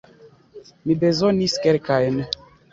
Mi 0.85 0.95
bezonis 1.05 1.61
kelkajn. 1.69 2.21